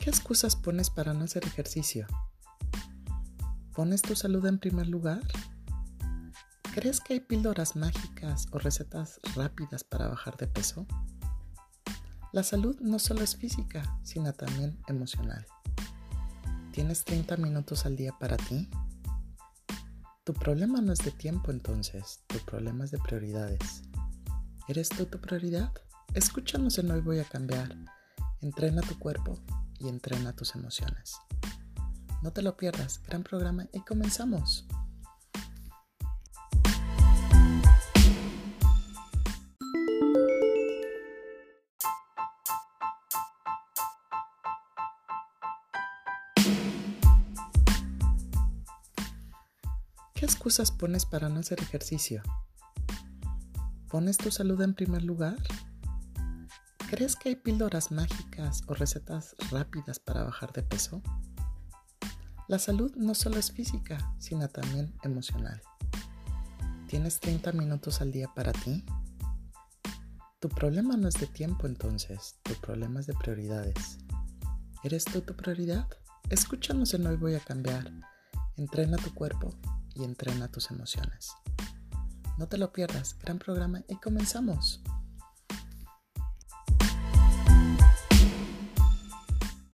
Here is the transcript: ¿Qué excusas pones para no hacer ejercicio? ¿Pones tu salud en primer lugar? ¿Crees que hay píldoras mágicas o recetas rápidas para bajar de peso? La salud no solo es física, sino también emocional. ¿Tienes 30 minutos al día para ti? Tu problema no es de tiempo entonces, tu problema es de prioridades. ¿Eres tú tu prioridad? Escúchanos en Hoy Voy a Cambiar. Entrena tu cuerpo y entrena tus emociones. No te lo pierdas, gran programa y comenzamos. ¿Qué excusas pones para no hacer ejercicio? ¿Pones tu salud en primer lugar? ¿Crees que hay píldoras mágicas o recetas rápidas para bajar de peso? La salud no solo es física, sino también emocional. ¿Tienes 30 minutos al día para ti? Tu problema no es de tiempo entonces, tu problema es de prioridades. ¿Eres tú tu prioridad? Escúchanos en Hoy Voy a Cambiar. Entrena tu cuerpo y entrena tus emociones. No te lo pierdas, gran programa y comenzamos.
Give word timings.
¿Qué 0.00 0.08
excusas 0.08 0.56
pones 0.56 0.88
para 0.88 1.12
no 1.12 1.24
hacer 1.24 1.44
ejercicio? 1.44 2.06
¿Pones 3.74 4.00
tu 4.00 4.16
salud 4.16 4.46
en 4.46 4.58
primer 4.58 4.86
lugar? 4.86 5.20
¿Crees 6.74 7.00
que 7.00 7.12
hay 7.12 7.20
píldoras 7.20 7.76
mágicas 7.76 8.46
o 8.50 8.58
recetas 8.58 9.20
rápidas 9.36 9.84
para 9.84 10.08
bajar 10.08 10.38
de 10.38 10.46
peso? 10.46 10.86
La 12.32 12.42
salud 12.42 12.80
no 12.80 12.98
solo 12.98 13.22
es 13.22 13.36
física, 13.36 14.00
sino 14.02 14.32
también 14.32 14.78
emocional. 14.88 15.46
¿Tienes 16.72 17.04
30 17.04 17.36
minutos 17.36 17.84
al 17.84 17.96
día 17.96 18.14
para 18.18 18.38
ti? 18.38 18.70
Tu 20.24 20.32
problema 20.32 20.80
no 20.80 20.94
es 20.94 21.00
de 21.00 21.10
tiempo 21.10 21.50
entonces, 21.50 22.24
tu 22.26 22.38
problema 22.38 22.84
es 22.84 22.90
de 22.90 22.98
prioridades. 23.00 23.82
¿Eres 24.66 24.88
tú 24.88 25.04
tu 25.04 25.20
prioridad? 25.20 25.74
Escúchanos 26.14 26.78
en 26.78 26.90
Hoy 26.90 27.02
Voy 27.02 27.18
a 27.18 27.24
Cambiar. 27.24 27.76
Entrena 28.40 28.80
tu 28.80 28.98
cuerpo 28.98 29.38
y 29.80 29.88
entrena 29.88 30.34
tus 30.34 30.54
emociones. 30.54 31.16
No 32.22 32.32
te 32.32 32.42
lo 32.42 32.56
pierdas, 32.56 33.02
gran 33.02 33.22
programa 33.22 33.66
y 33.72 33.80
comenzamos. 33.80 34.66
¿Qué 50.14 50.26
excusas 50.26 50.70
pones 50.70 51.06
para 51.06 51.30
no 51.30 51.40
hacer 51.40 51.60
ejercicio? 51.62 52.22
¿Pones 53.88 54.18
tu 54.18 54.30
salud 54.30 54.60
en 54.60 54.74
primer 54.74 55.02
lugar? 55.02 55.38
¿Crees 56.90 57.14
que 57.14 57.28
hay 57.28 57.36
píldoras 57.36 57.92
mágicas 57.92 58.62
o 58.66 58.74
recetas 58.74 59.36
rápidas 59.52 60.00
para 60.00 60.24
bajar 60.24 60.52
de 60.52 60.64
peso? 60.64 61.00
La 62.48 62.58
salud 62.58 62.92
no 62.96 63.14
solo 63.14 63.36
es 63.36 63.52
física, 63.52 64.12
sino 64.18 64.48
también 64.48 64.92
emocional. 65.04 65.62
¿Tienes 66.88 67.20
30 67.20 67.52
minutos 67.52 68.00
al 68.00 68.10
día 68.10 68.28
para 68.34 68.50
ti? 68.50 68.84
Tu 70.40 70.48
problema 70.48 70.96
no 70.96 71.06
es 71.06 71.14
de 71.14 71.28
tiempo 71.28 71.68
entonces, 71.68 72.40
tu 72.42 72.54
problema 72.54 72.98
es 72.98 73.06
de 73.06 73.14
prioridades. 73.14 73.98
¿Eres 74.82 75.04
tú 75.04 75.20
tu 75.20 75.36
prioridad? 75.36 75.86
Escúchanos 76.28 76.92
en 76.94 77.06
Hoy 77.06 77.16
Voy 77.16 77.36
a 77.36 77.40
Cambiar. 77.40 77.88
Entrena 78.56 78.96
tu 78.96 79.14
cuerpo 79.14 79.54
y 79.94 80.02
entrena 80.02 80.48
tus 80.48 80.72
emociones. 80.72 81.30
No 82.36 82.48
te 82.48 82.58
lo 82.58 82.72
pierdas, 82.72 83.16
gran 83.20 83.38
programa 83.38 83.84
y 83.86 83.94
comenzamos. 83.94 84.82